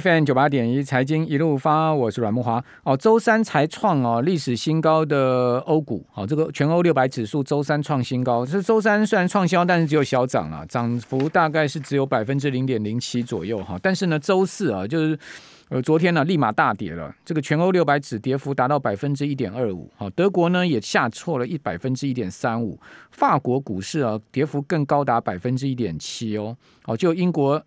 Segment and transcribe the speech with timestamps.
[0.00, 2.62] FM 九八点一财经一路发，我是阮慕华。
[2.82, 8.44] 哦，周三才创哦历史新高的欧股，好、哦，这个全欧六百指数周三创新高。
[8.44, 15.16] 这周三虽然创新高，但是只有小涨啊，涨幅大概是只有百分之零点零七左右哈、但是呢，周四啊，就是
[15.68, 19.88] 呃昨天呢、啊，立马大跌了，这个全欧六百指跌幅达到百分之一点二五。
[19.96, 22.76] 好，德国呢也下挫了一百分之一点三五，
[23.12, 26.56] 法国股市啊跌幅更高达百分之一点七哦。
[26.82, 27.64] 好，就英国。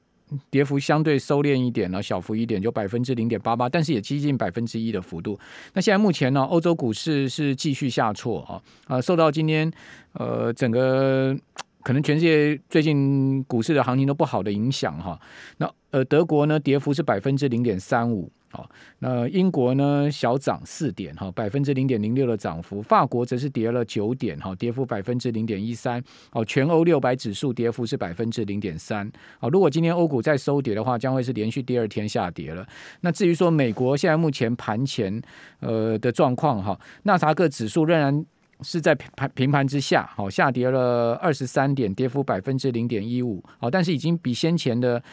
[0.49, 5.39] 跌幅相对收敛一点呢，小幅一点，就百分之零点八八，但是也接近百分之一的幅度。
[5.73, 9.71] 那现在目前呢，欧洲股市是继续下挫啊，啊，受到今天
[10.13, 11.35] 呃整个
[11.83, 15.17] 可能全世界最近股市的行情都不好的影响哈。
[15.57, 18.29] 那呃德国呢，跌幅是百分之零点三五。
[18.49, 18.69] 好，
[18.99, 22.81] 那英国呢小涨四点哈，百分之零点零六的涨幅。
[22.81, 26.01] 法国则是跌了九点哈，跌幅百分之零点一三。
[26.31, 29.11] 哦，全欧六百指数跌幅是百分之零点三。
[29.39, 32.65] 好，如果今天欧股再收跌的话，将会是连续第二天下跌了。
[33.01, 35.21] 那至于说美国现在目前盘前
[35.59, 38.25] 呃的状况哈，纳斯达克指数仍然
[38.61, 43.43] 是在平盘平盘之下，好下跌了二十三点，跌幅百分之零点一五。
[43.59, 45.03] 好，但是已经比先前的。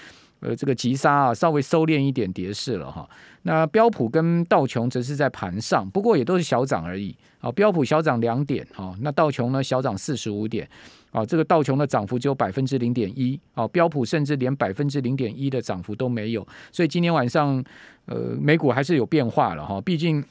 [0.44, 3.08] 呃，这个急杀啊，稍微收敛一点跌势了哈。
[3.42, 7.16] 那标普跟道琼则是在盘上，不过也都是小涨而已。
[7.38, 10.68] 好，标普小涨两点哈，那道琼呢小涨四十五点。
[11.10, 16.44] 啊，这个道琼的涨幅只有百分之零点一，啊，标普甚至连百分之零点一的涨幅都没有。
[16.72, 17.64] 所以今天晚上，
[18.06, 19.80] 呃，美股还是有变化了哈。
[19.80, 20.22] 毕竟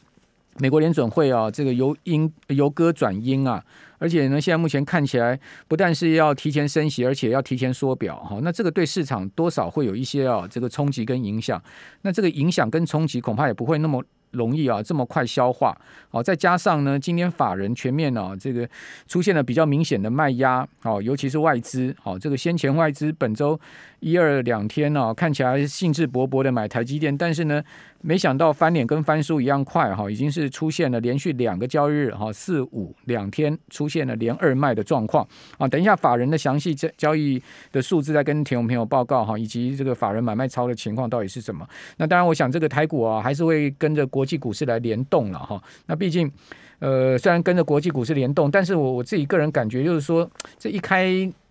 [0.59, 3.63] 美国联准会啊，这个由鹰由鸽转鹰啊。
[3.99, 8.37] 而且呢，现在目前看起来，不但是要提前升息，而且要提前缩表哈。
[8.41, 11.61] 那这个对市场多少会有一些啊，这个冲击跟影响。
[12.01, 15.73] 那这个影响跟冲击恐怕也不会那么容易啊，这么快消化。
[16.09, 18.67] 好，再加上呢，今天法人全面啊，这个
[19.07, 20.67] 出现了比较明显的卖压。
[20.81, 21.95] 好，尤其是外资。
[22.01, 23.57] 好，这个先前外资本周
[24.03, 27.63] 一二两天呢，看起来兴致勃勃的买台积电，但是呢，
[28.01, 35.67] 没想到翻脸跟翻书一样快哈，已经是出现了连续两个交易日哈，四五两天出现了连二卖的状况啊。
[35.67, 37.41] 等一下法人的详细交交易
[37.72, 41.67] 的数字再跟听众朋友报告哈，以及这个法人买卖超的情况到底是什么？
[41.97, 44.03] 那当然，我想这个台股啊，还是会跟着。
[44.13, 46.29] 国际股市来联动了哈，那毕竟，
[46.78, 50.29] 呃，虽然跟着国际股市联动，但是我我自己个人感觉就是说，
[50.59, 51.09] 这一开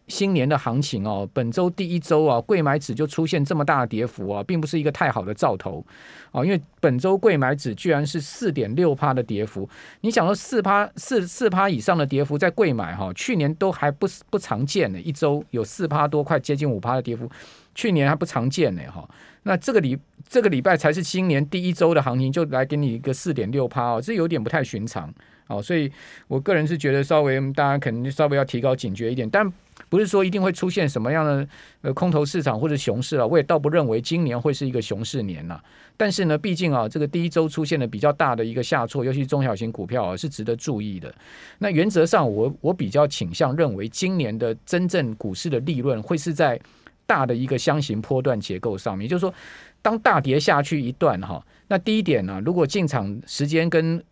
[0.09, 5.85] 新年的行情哦，本周第一周啊，贵买指就出现这么大的跌幅啊，并不是一个太好的兆头
[6.31, 9.69] 啊，因为本周贵买指居然是四点六趴的跌幅，
[10.01, 17.31] 你想说四趴四四趴以上的跌幅在贵买哈，去年都还不不常见呢，一周有四趴多，快接近五趴的跌幅。
[17.75, 19.09] 去年还不常见呢，哈，
[19.45, 19.99] 那这个礼
[20.29, 25.11] 这个礼拜才是新年第一周的行情，就来给你一个四点六趴哦，这有点不太寻常
[25.47, 25.91] 哦，所以
[26.29, 29.51] 我个人是觉得稍微大家可能稍微要提高警觉一点，但
[29.93, 31.47] 不是说一定会出现什么样的
[31.83, 35.61] 呃空头市场或者熊市啊，我也倒不认为今年会是一个熊市年呐，
[35.99, 41.15] 但是呢，毕竟啊，这个第一周出现了比较大的一个下挫，尤其是中小型股票啊，是值得注意的。
[41.59, 46.59] 那原则上我，我我比较倾向认为，今年的真正股市的利润会是在。
[47.05, 49.35] 大的一个箱型波段结构上面，也就是说，
[49.83, 54.03] 当大跌下去一段哈，那第一点呢，如果进场时间跟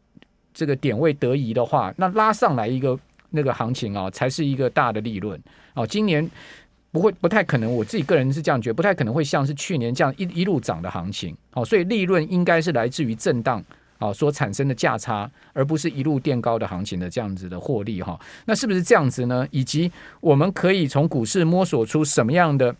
[0.52, 2.98] 这个点位得宜的话，那拉上来一个
[3.30, 5.40] 那个行情啊，才是一个大的利润
[5.74, 5.86] 哦。
[5.86, 6.28] 今年
[6.90, 11.64] 不会不太可能，我自己个人是这样觉得，不太可能会像是去年这样一一路涨的行情哦。
[11.64, 13.62] 所以利润应该是来自于震荡
[13.98, 18.18] 啊所产生的价差，而不是一路垫高的行情的这样子的获利哈。
[18.46, 19.46] 那是不是这样子呢？
[19.50, 22.74] 以及我们可以从股市摸索出什么样的？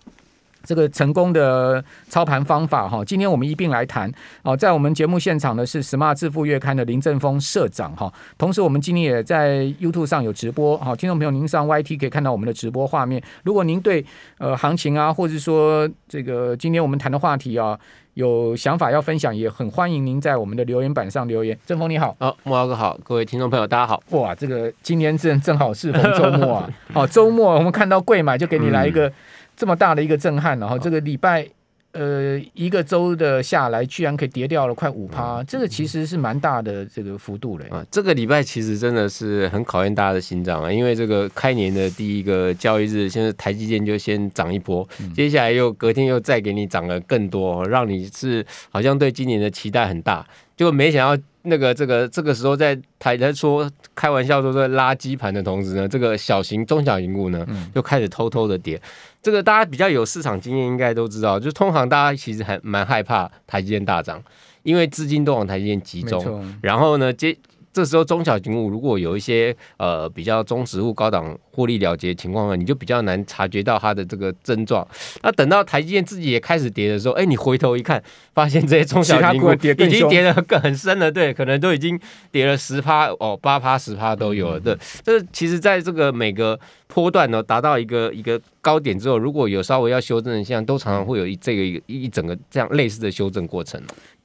[0.62, 4.10] 这个成功的操盘方法哈，今天我们一并来谈
[4.42, 4.56] 哦。
[4.56, 13.22] 在我们节目现场的是《Smart 致富月刊》的林正峰社长哈，同时我们今天也在 YouTube 上有直播哈，听众朋友您上 YT 可以看到我们的直播画面。
[13.44, 14.04] 如果您对
[14.38, 17.78] 呃行情啊，或者说这个今天我们谈的话题啊，
[18.14, 21.58] 有想法要分享，也很欢迎您在我们的留言板上留言。
[21.64, 24.02] 正峰你好，好，慕驊哥好，各位听众朋友大家好。
[24.10, 29.08] 哇，这个今天正正好适逢周末啊，好 周末我们看到贵买就给你来一个。
[29.08, 29.12] 嗯
[29.60, 31.46] 这么大的一个震撼，然后这个礼拜，
[31.92, 37.66] 呃，一个周的下来，居然可以跌掉了快五趴，这个其实是蛮大的这个幅度嘞。
[37.66, 51.22] 啊，这个礼拜其实真的是很考验大家的心脏啊，因为这个开年的第一个交易日，现在台积电就先涨一波，接下来又隔天又再给你涨了更多，让你是好像对今年的期待很大，结果没想到。
[51.42, 58.78] 那个这个这个时候在台在说开玩笑说在垃圾盘的同时呢，这个小型中小型股呢就开始偷偷的跌。
[59.22, 64.22] 这个大家比较有市场经验应该都知道，就通常大家其实还蛮害怕台积电大涨，
[64.62, 66.54] 因为资金都往台积电集中。
[66.62, 67.36] 然后呢接
[67.72, 74.86] 这时候中小型股如果有一些呃比较中实物高档获利了结情况呢，你就比较难察觉到它的这个症状。
[75.22, 78.02] 那等到台积电自己也开始跌的时候，哎，你回头一看，
[78.34, 81.98] 发现这些中小型股已经跌得更很深了，对，可能都已经
[82.30, 84.60] 跌了十趴哦，八趴十趴都有了。
[84.60, 86.58] 对，这其实在这个每个
[86.88, 93.80] 波段呢达到一个一个高点之后，如果有稍微要修正的现象，都常常会有一这个一个一整个这样类似的修正过程。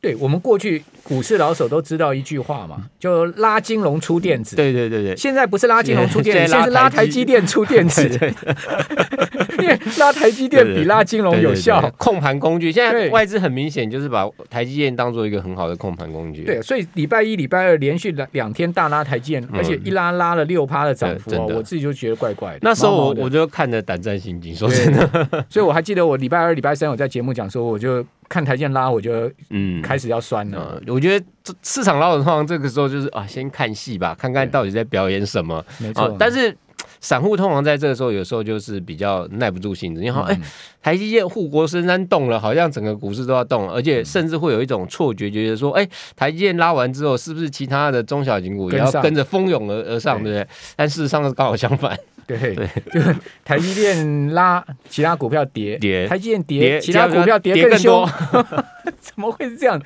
[0.06, 4.56] 对，我们过去股市老手都知道一句话嘛，就拉金融出电子。
[4.56, 8.04] 对对对对，现在不是拉金融出电子，现在是拉台积电出电子。
[9.58, 12.72] 因为拉台积电比拉金融有效，控盘工具。
[12.72, 16.44] 现在外资很明显就是把台积电当做一个很好的控盘工具。
[16.44, 22.60] 对，所以礼拜一、礼拜二连续两两天大拉台积电，嗯、而且一拉拉了六趴的涨幅哦，我自己就觉得怪怪的。
[22.62, 25.46] 那时候我我就看着胆战心惊，说真的。
[25.50, 28.06] 所以我还记得我礼拜二、礼拜三我在节目讲说，我就。
[28.28, 30.80] 看台积电拉，我就嗯开始要酸了。
[30.86, 35.64] 嗯、我觉得这市场老手通常这个时候就是啊，先看戏吧，看看到底在表演什么。
[35.80, 36.56] 没错、啊，但是
[37.00, 40.42] 散户通常在这个时候有时候就是比较耐不住性子，因为好哎、欸，
[40.82, 50.48] 台积电护国神山动了，好像整个股市都要动了，而且甚至会有一种错觉，觉得说哎、欸，台积电拉完之后，是不是其他的中小型股也要跟着蜂拥而而上，对不对？
[50.76, 51.96] 但事实上是刚好相反。
[52.28, 58.08] 对对，就台积电拉，其他股票跌，跌，台积电跌，其他股票跌更凶，
[59.00, 59.80] 怎么会是这样？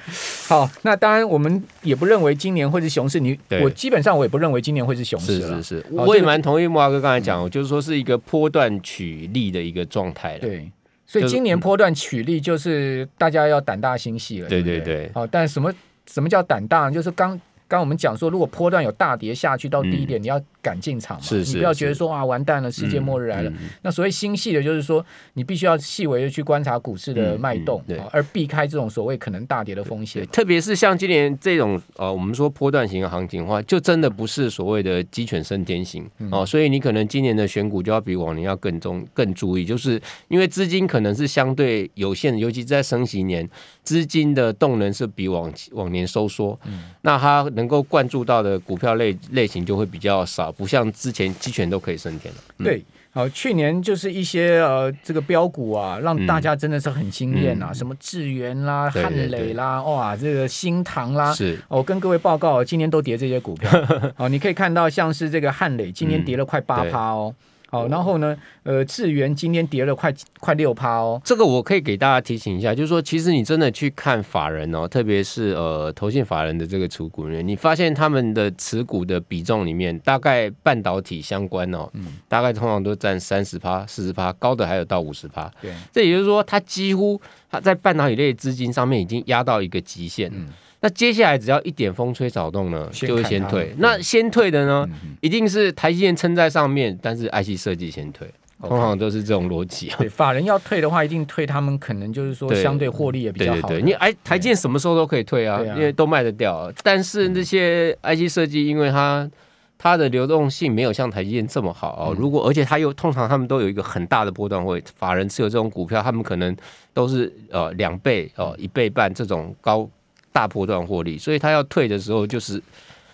[0.48, 5.62] 好，那当然我们也不认为今年会是熊市，你我基本上我也不认为今年会是熊市了。
[5.62, 10.38] 是是是，我也蛮同意木华哥刚才讲，就是说是一个波段取利的一个状态。
[10.40, 10.72] 对，
[11.06, 14.48] 所以今年波段取利就是大家要胆大心细了。
[14.48, 15.12] 对对对。
[15.14, 15.74] 好，但什么
[16.10, 16.90] 什么叫胆大？
[16.90, 20.42] 就是刚刚我们讲说，如果波段有大跌下去到低点，你要。
[20.62, 21.24] 敢进场嘛？
[21.24, 23.52] 是是是，你不要觉得说啊，完蛋了，世界末日来了。
[23.82, 30.26] 那所谓心细的，就是说你必须要细微的去观察股市的脉动，而避开这种所谓可能大跌的风险。
[30.28, 36.46] 特别是像今年这种呃，我们说波段型的行情的话，就真的不是所谓的鸡犬升天型哦、呃。
[36.46, 43.50] 所以你可能今年的选股就要比往年要更重、更注意，就是因为资金可能是相对有限的，尤其在升息年，
[43.84, 50.50] 资金的动能是比往往年收缩，嗯、那它能够灌注到的股票类类型就会比较少。
[50.60, 52.42] 不像之前鸡犬都可以升天了。
[52.58, 63.72] 嗯、对，好，去年就是一些呃这个标股啊，让大家真的是很惊艳啊，嗯、什么智源啦、汉磊啦，哇，这个新唐啦，是，我跟各位报告，今年都跌这些股票。
[64.18, 67.34] 好， 你可以看到像是这个汉磊，今年跌了快八趴哦。
[67.34, 71.22] 嗯好，然后呢，呃，智源今天跌了快快六趴哦。
[71.24, 85.52] 这个我可以给大家提醒一下，就是说，其实你真的去看法人哦，特别是呃，投信法人的这个持股人，你发现他们的持股的比重里面，大概半导体相关哦，嗯，大概通常都占三十趴、四十趴，高的还有到五十趴。
[85.62, 87.22] 对，这也就是说，它几乎
[87.52, 90.32] 它在半导体类资金上面已经压到一个极限。
[90.34, 90.48] 嗯。
[90.82, 93.76] 那接下来只要一点风吹草动呢，就会先退。
[93.80, 94.88] 那先退的呢，
[95.20, 98.26] 一定是台积电撑在上面，但是 IC 设计先退，
[98.62, 99.92] 通常都是这种逻辑。
[99.98, 103.68] 对，法人要退的话，一定退他们可能就是说相对获利也比较好。
[103.68, 106.72] 对对，你哎，台积电什么时候都可以退啊，因为都卖得掉。
[106.82, 109.30] 但是那些 IC 设计，因为它
[109.78, 112.16] 它的流动性没有像台积电这么好啊。
[112.18, 116.56] 如果而且它又通常他们都有一个很大的波段，会法人持有这种股票，他们可能
[116.94, 119.90] 都是呃两倍哦一倍半这种高。
[120.32, 122.62] 大波段获利，所以他要退的时候，就是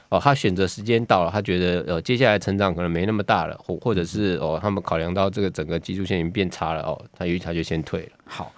[0.09, 8.09] 哦，他选择时间到了，他觉得呃，接下来成长可能没那么大了，或或者是哦，他们考量到这个整个技术线已经变差了哦，他于他就先退了。
[8.27, 8.51] 好，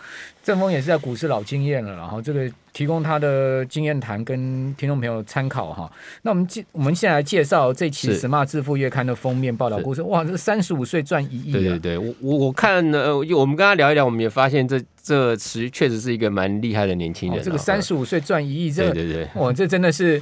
[0.44, 5.92] 正峰也是在股市老经验了，然后这个提供他的经验谈跟听众朋友参考哈。
[6.22, 10.02] 那我们介我们现在来介绍这期《Smart 致富月刊》的封面报道故事。
[10.04, 14.82] 哇，这三十五岁赚一亿，对对对，我我我看呢，我们跟他聊一聊，我们也发现这。
[15.08, 17.42] 这词确实是一个蛮厉害的年轻人。
[17.42, 20.22] 这个三十五岁赚一亿，这对对对，哇，这真的是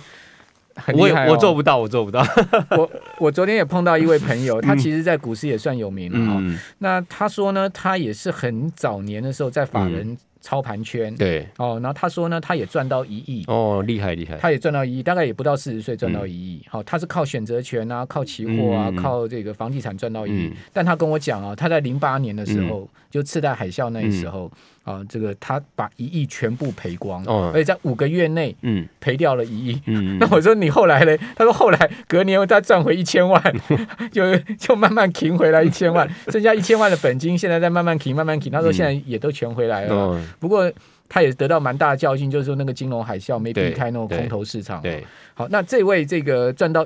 [0.76, 1.28] 很厉害。
[1.30, 2.26] 我做不到，我做不到。
[2.78, 2.90] 我
[3.20, 6.42] 我昨天也碰到一位朋友，他其实在股市也算有名了哈。
[6.80, 11.80] 那他说呢，他也是很早年的时候在法人操盘圈，对哦。
[11.82, 14.38] 然后他说呢，他也赚到一亿哦，厉害厉害。
[14.38, 16.62] 他也赚到一亿，大概也不到四十岁赚到一亿。
[16.70, 20.54] 好，他是靠选择权啊，靠期货啊，靠这个房地产赚到一亿。
[20.72, 24.52] 但他跟我讲啊，他在零八年的时候，就次贷海啸那时候。
[24.86, 29.82] 啊，这个他把一亿全部赔光，哦、而且在五个月内，嗯，赔掉了一亿。
[29.88, 31.20] 嗯， 那我说你后来嘞？
[31.36, 33.42] 他说后来隔年又再赚回一千万，
[34.14, 38.52] 就就慢慢停回来一千万，剩下一千万的本金，现在在慢慢停，慢慢停。
[38.52, 40.22] 他说现在也都全回来了。
[40.36, 40.72] 嗯、不过
[41.10, 44.82] 他也得到蛮大的教训，就是说那个金融海啸没避开那种空头市场。
[44.82, 46.86] 对，对好，那这位这个赚到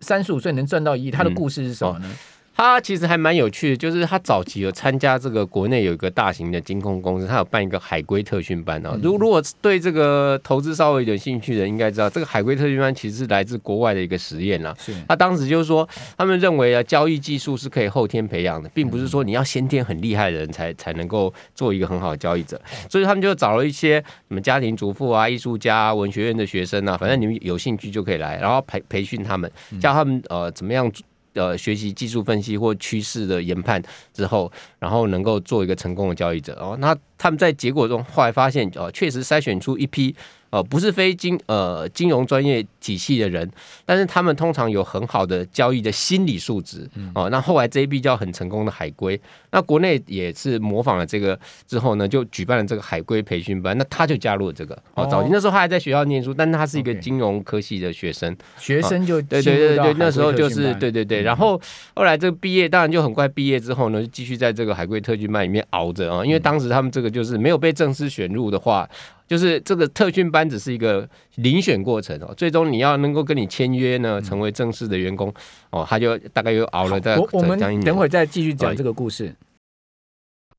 [0.00, 2.08] 三十五岁能赚到一亿，他的故事是什么呢？
[2.58, 8.98] 他其实还蛮有趣的，就是他早期有参加这个国内有一个大型的金控公司，他有办一个海归特训班啊。
[9.00, 14.74] 如如果对这个投资稍微有点兴趣的人，应该知道这个海归特训班其实是来自国外的一个实验啦。
[14.76, 22.60] 是，他当时就是说，他们认为啊，交易技术是可以后天培养的，并不是说你要先天很厉害的人才才能够做一个很好的交易者。
[22.90, 29.48] 所以他们就找了一些什么家庭主妇啊、艺术家啊、文学院的学生啊，反正你们有兴趣就可以来，然后培培训他们，
[29.80, 30.90] 教他们呃怎么样。
[31.38, 33.80] 呃，学习技术分析或趋势的研判
[34.12, 36.76] 之后，然后能够做一个成功的交易者哦。
[36.80, 40.14] 那他们在结果中后来发现，哦，确实筛选出一批。
[40.50, 43.46] 呃，不是非金呃金融专业体系的人，
[43.84, 47.28] 但是他们通常有很好的交易的心理素质哦、呃。
[47.28, 49.20] 那后来这一批叫很成功的海归，
[49.50, 53.76] 那国内也是模仿了这个之后呢，就举办了这个海归培训班。
[53.76, 55.06] 那他就加入了这个哦。
[55.10, 61.20] 早期那时候他还在学校念书，但他是一个金融科系的学生，学生就对对对对，那时候就是对对对。
[61.20, 61.60] 然后
[61.94, 66.24] 后来这个毕业，当然就很快毕业之后呢，就继续在这个海归特训班里面熬着啊。
[66.24, 68.88] 因为当时他们这个就是没有被正式选入的话。
[69.26, 75.30] 就是这个特训班只是一个遴选过程哦，最终你要能够跟你签约呢，成为正式的员工
[75.68, 79.34] 哦，他就大概又熬了在我我们等会再继续讲这个故事。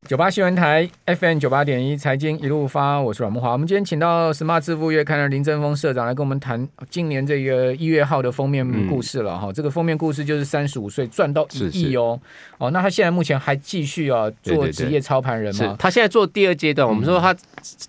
[0.07, 3.51] 九八新闻台 FM 九八点一财经一路发，我是阮慕驊。
[3.51, 9.51] 我们今天请到 Smart 致富月刊的林正峰社长来跟我们谈今年这个一月号的封面故事了哈。
[9.51, 12.19] 嗯、这个封面故事就是三十五岁赚到一亿哦
[12.57, 12.71] 哦。
[12.71, 15.75] 那他现在目前还继续啊做职业操盘人吗？
[15.77, 16.87] 他现在做第二阶段。
[16.87, 17.35] 我们说他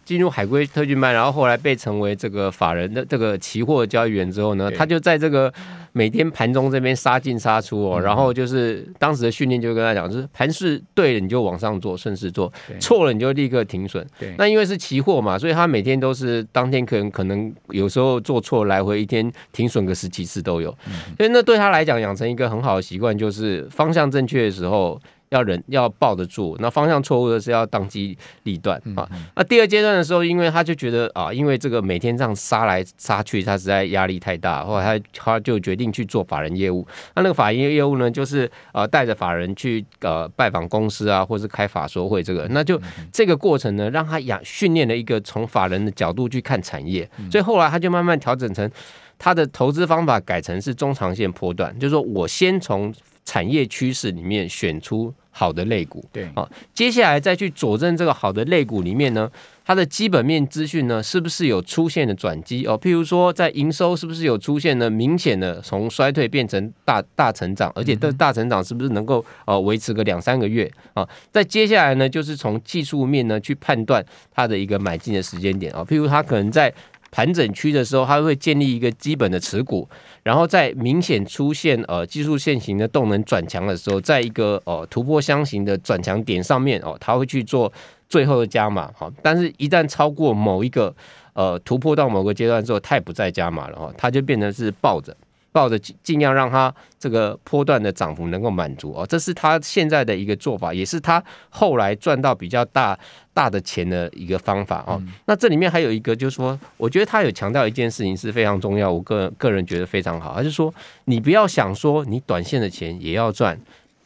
[0.05, 5.51] 进入海归特训班，然后后来被成为这个法人的这个期货交易员之后呢，他就在这个。
[5.93, 14.07] 每天盘中这边杀进杀出哦，然后就是当时的训练就跟他讲，就是盘势对了你就往上做，顺势做；错了你就立刻停损。
[14.39, 20.71] 那因为是期货嘛，所以他每天都是当天可能可能有时候做错来回一天停损个十几次都有，
[21.17, 25.01] 所以那对他来讲养成一个很好的习惯，就是方向正确的时候。
[25.31, 29.09] 要人要抱得住，那方向错误的是要当机立断啊。
[29.37, 36.85] 那第二阶段的时候，因为他就觉得啊，因为这个每天这样杀来杀去，他实在压力太大，后来他他就决定去做法人业务。
[37.15, 42.81] 那那个法人业务呢，就是呃带着法人去呃拜访公司啊，或是开法说会这个，那就
[43.13, 48.69] 这个过程呢，让他养训练了一个从法人的角度去看产业，所以后来他就慢慢调整成
[49.17, 52.93] 他的投资方法改成是中长线波段，就是说我先从
[53.25, 55.13] 产业趋势里面选出。
[55.33, 59.31] 好的类股，对，好，接下来再去佐证这个好的类股里面呢，
[59.65, 62.79] 它的基本面资讯呢，是不是有出现的转机哦？
[62.79, 71.09] 譬如说，在营收是不是有出现呢明显的从衰退变成大大成长，而且这大成长是不是能够呃维持个两三个月啊？
[71.31, 76.75] 再接下来呢，就是从技术面呢去判断它的一个买进的时间点啊，譬如它可能在。
[77.11, 79.89] 盘整区的时候，它会建立一个基本的持股，
[80.23, 87.73] 然后在明显出现呃技术线型的动能转强的时候，在一个呃突破箱型的转强点上面哦，它会去做
[88.09, 89.11] 最后的加码哈。
[89.23, 90.95] 但是，一旦超过某一个
[91.35, 95.17] 呃突破到某个阶段之后，它也不再加码了哈，它就变成是抱着。
[95.53, 102.97] 抱着尽量让它这个波段的涨幅能够满足哦，这是他现在的一个做法，也是他后来赚到比较大
[103.35, 105.03] 大的钱的一个方法哦。
[105.27, 110.73] 那这里面还有一个就是说，我觉得他有强调一件事情是非常重要，我个人个人觉得非常好，他就说
[111.07, 113.59] 你不要想说你短线的钱也要赚，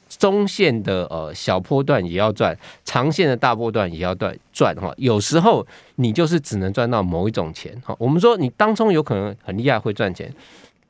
[0.09, 4.95] 中线的呃小波段也要赚，长线的大波段也要赚赚哈。
[4.97, 7.95] 有时候你就是只能赚到某一种钱哈。
[7.99, 10.33] 我们说你当中有可能很厉害会赚钱。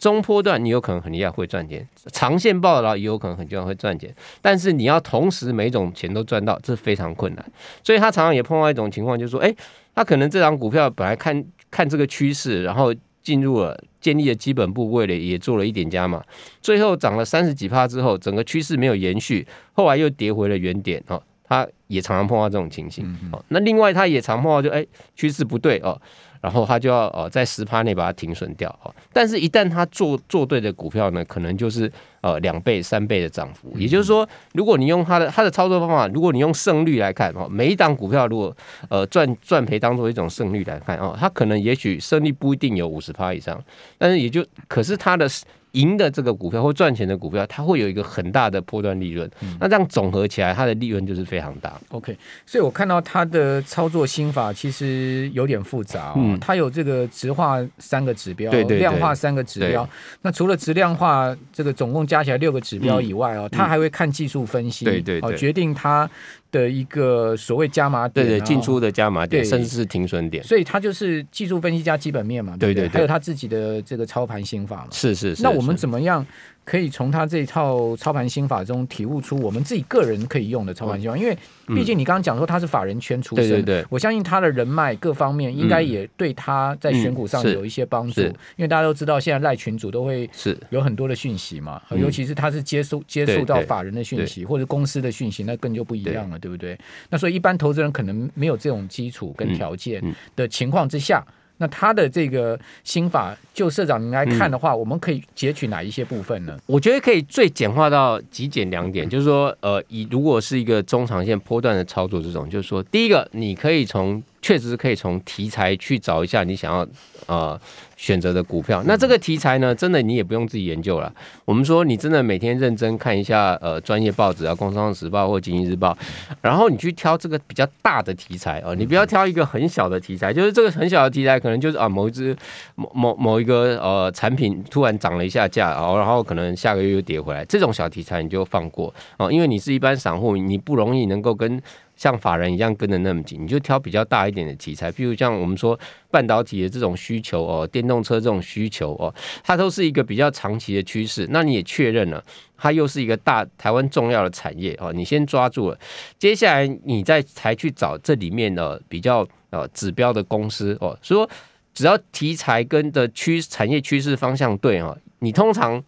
[0.04, 7.52] 中波段你有可能很厉害会赚钱，长线抱牢也有可能很厉害会赚钱，但是你要同时每种钱都赚到，这非常困难。
[7.82, 9.50] 所以他常常也碰到一种情况，就是说，哎，
[9.94, 16.22] 他可能这张股票本来看看这个趋势，然后进入了建立了基本部位了，也做了一点加码，
[16.60, 21.22] 最后涨了三十几趴之后，整个趋势没有延续，后来又跌回了原点哦。
[21.44, 23.44] 他也常常碰到这种情形哦。
[23.48, 24.84] 那另外他也常碰到就哎
[25.14, 26.00] 趋势不对哦。
[26.40, 33.72] 然后他就要哦在十趴内把它停损掉哦，但是，一旦他做做对的股票呢，可能就是呃两倍、三倍的涨幅。
[33.78, 38.54] 也就是说，如果你用他的他的操作方法，如果你用胜率来看哦，每一档股票如果
[38.90, 43.58] 呃赚赚赔当做一种胜率来看哦，他可能也许胜率不一定有五十趴以上，
[43.96, 45.26] 但是也就可是他的。
[45.74, 49.30] 赢的这个股票或赚钱的股票，它会有一个很大的波段利润。
[49.42, 51.80] 嗯、那这样总合起来，它的利润就是非常大。
[51.90, 56.14] OK，所以我看到它的操作心法其实有点复杂、哦。
[56.16, 59.88] 嗯，它有这个直化三个指标，对对对，量化三个指标。
[60.22, 66.08] 那除了质量化这个总共加起来六个指标以外哦，它、嗯、还会看技术分析，对对对，决定它。
[66.54, 75.42] 的一个所谓加码点，对对，进出的加码点，甚至是停损点，所以它就是技术分析加基本面嘛，对对，还有他自己的这个操盘心法嘛，是是是。
[75.42, 76.24] 那我们怎么样？
[76.64, 88.22] 可以从他这一套操盘心法中体悟出我们自己个人可以用的操盘心法，因为毕竟你刚刚讲说他是法人圈出身，对对对，我相信他的人脉各方面应该也对他在选股上有一些帮助。
[88.22, 90.58] 因为大家都知道现在赖群主都会是。
[90.70, 96.50] 有很多的讯息嘛，尤其是他是接收接触到法人的讯息或者公司的讯息，那更就不一样了，对。
[96.50, 96.78] 不对？
[97.10, 100.02] 那所以一般投资人可能没有这种基础跟条件
[100.34, 101.22] 的情况之下。
[101.58, 106.58] 那他的这个心法，就社长您来看的话，嗯，我们可以截取哪一些部分呢？
[106.66, 116.86] 我觉得可以最简化到极简两点，就是说，呃，以如果是一个中长线波段的操作，这种就是说，第一个，你可以从确实是可以从题材去找一下你想要
[117.26, 117.58] 呃
[117.96, 118.82] 选择的股票。
[118.86, 121.12] 那这个题材呢，真的你也不用自己研究了。
[121.44, 125.92] 我们说你真的每天认真看一下呃专业报纸啊，《工商时报》或《经济日报》，
[126.40, 132.36] 然后你去挑这个比较大的题材哦，你不要挑一个很小的题材，就是这个很小的题材可能就是啊某一只
[132.74, 141.60] 某某某一个呃产品突然涨了一下价哦，然后可能下个月又跌回来，这种小题材你就放过哦，因为你是一般散户，你不容易能够跟。
[141.96, 145.78] 像法人一样跟得那么紧，你就挑比较大一点的题材，比如像我们说
[146.10, 151.26] 半导体的这种需求哦，电动车这种需求哦，它都是一个比较长期的趋势。
[151.30, 152.22] 那你也确认了，
[152.56, 155.78] 它又是一个大台湾重要的产业哦，你先抓住了，
[156.18, 161.30] 接下来你再才去找这里面的比较呃指标的公司哦，所以说
[161.72, 165.82] 只要题材跟的趋产业趋势方向对哦，你通常。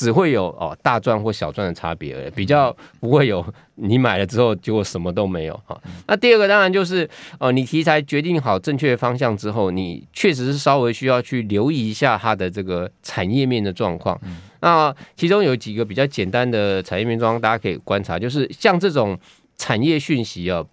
[0.00, 5.78] 只会有哦大赚或小赚的差别而已，比较不会有你买了之后结果什么都没有哈。
[6.06, 7.06] 那第二个当然就是
[7.38, 14.18] 哦，你题材决定好正确方向之后，你确实是稍微需要去留意一下它的这个产业面的状况。
[14.60, 19.18] 那其中有几个比较简单的产业面状况，大家可以观察，就是像这种
[19.58, 20.64] 产业讯息啊，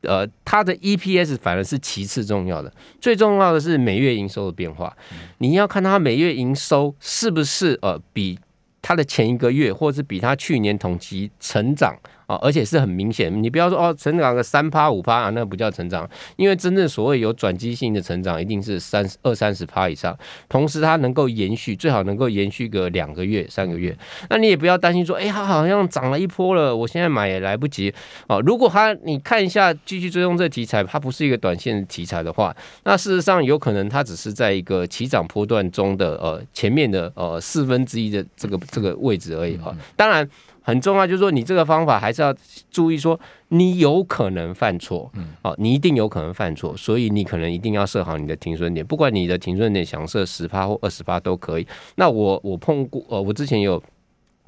[0.00, 4.96] 呃，它的 EPS 反而是其次重要的，最重要的是每月营收的变化。
[5.36, 8.38] 你要看它每月营收是不是呃比。
[8.82, 11.96] 他的前一个月，或是比他去年同期成长。
[12.30, 20.16] 啊，而且是很明显，你不要说哦，成长个三趴五趴啊，那不叫成长，因为真正所谓有转机性的成长，一定是三二三十趴以上，
[20.48, 23.96] 同时它能够延续，最好能够延续个两个月、三个月。
[24.28, 27.92] 那你也不要担心说，哎，它好像涨了一波了，我现在买也来不及
[28.28, 28.40] 哦。
[28.42, 39.76] 如果它你看一下，继续追踪这题材，它不是一个短线的题材的话，那事实上有可能它只是在一个起涨波段中的呃前面的呃四分之一的这个这个位置而已啊。
[39.96, 40.30] 当然。
[40.62, 42.34] 很重要，就是说你这个方法还是要
[42.70, 43.18] 注意，说
[43.48, 51.66] 你有可能犯错，嗯哦，你一定有可能犯错，所以你可能一定要设好你的停损点，不管你的停损点想设十趴或二十趴都可以。
[51.96, 53.82] 那我我碰过，呃，我之前有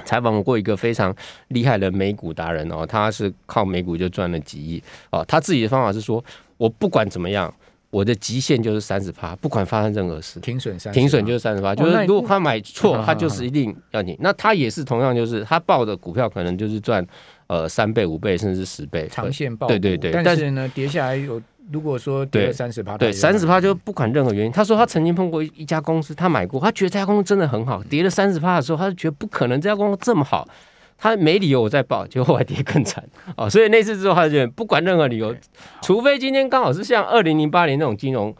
[0.05, 1.14] 采访过一个非常
[1.48, 6.25] 厉害的美股达人哦，他是靠美股就赚了几亿哦，他自己的方法是说，
[6.57, 7.53] 我不管怎么样。
[7.92, 11.74] 我的极限就是三十趴，不管发生任何事，停损三，停损就是三十趴。
[11.74, 14.16] 就是如果他买错，他就是一定要停。
[14.18, 17.07] 那他也是同样，就是他报的股票可能就是赚
[17.48, 19.07] 呃三倍、五倍，甚至十倍。
[19.12, 20.11] 长线报，对对对。
[20.24, 21.38] 但是呢，跌下来有，
[21.70, 24.50] 如果说跌了三十趴，对三十趴就不管任何原因。
[24.50, 30.48] 他说他曾经碰过一家公司，他买过，他觉得这家公司真的很好，跌了三十趴的时候，他就觉得不可能这家公司这么好。
[31.03, 33.03] 他没理由我再报，结果后来跌更惨
[33.37, 35.35] 哦，所以那次之后他就不管任何理由，
[35.83, 38.33] 除非今天刚好是像二零零八年那种金融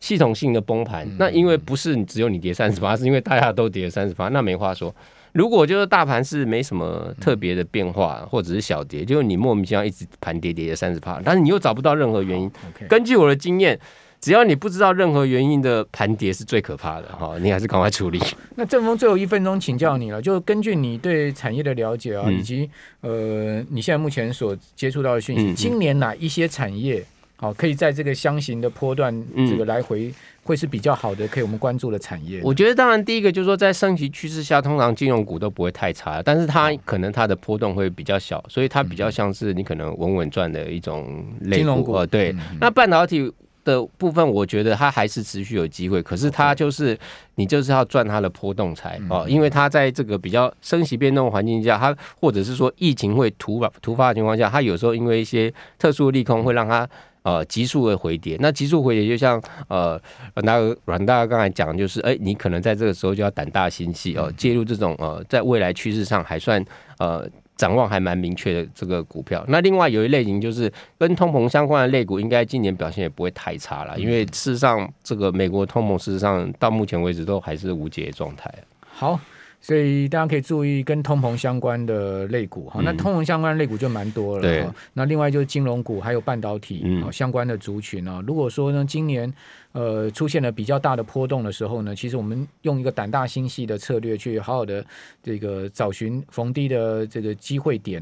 [0.00, 4.94] 系统性的崩盘，那因为不是只有你跌三十八，是因为大家都跌三十八，那没话说。
[5.32, 12.50] 如果就是大盘是没什么特别的变化，或者是小跌，就是你莫名其妙一直盘跌跌了三十八，但是你又找不到任何原因。
[12.86, 13.80] 根据我的经验。
[14.20, 18.20] 只要你不知道任何原因的盘跌是最可怕的哈，你还是赶快处理。
[18.54, 22.68] 那正峰最后一分钟请教你了，就根据你对产业的了解啊，以及
[23.00, 27.02] 呃你现在目前所接触到的讯息，今年哪一些产业
[27.36, 29.10] 好可以在这个箱型的波段
[29.48, 32.42] 这个来回会是比较好的，可以我们关注的产业？
[32.44, 42.04] 我觉得当然第一个就是说在升级趋势下，通常金融股都不会太差，但是它可能它的波动会比较小，所以它比较像是你可能稳稳赚的一种金融股。
[42.04, 43.32] 对，那半导体。
[43.64, 46.98] 的部分，我觉得它还是持续有机会，可是它就是
[47.34, 56.88] 你就是要赚它的波动财哦，因为它在这个比较升息变动环境下，它或者是说疫情会突发突发的情况下，它有时候因为一些特殊的利空会让它
[57.22, 58.36] 呃急速的回跌。
[58.40, 60.00] 那急速回跌就像呃
[60.36, 66.64] 那个阮大刚才讲，就是哎，你可能在这个时候就要胆大心细哦，介入这种呃在未来趋势上还算
[66.98, 67.28] 呃。
[67.60, 78.50] 展望还蛮明确的这个股票，那另外有一类型就是跟通膨相关的类股，应该今年表现也不会太差了，因为事实上这个美国通膨事实上到目前为止都还是无解的状态。
[78.90, 79.20] 好。
[79.60, 84.42] 所以大家可以注意跟通膨相关的类股哈，那通膨相关的类股就蛮多了。
[84.42, 88.22] 对，那另外就是金融股还有半导体相关的族群啊。
[88.26, 89.32] 如果说呢，今年
[89.72, 94.84] 呃出现了比较大的波动的时候呢，其实我们用一个胆大心细的策略去好好的
[95.22, 97.98] 这个找寻逢低的这个机会点。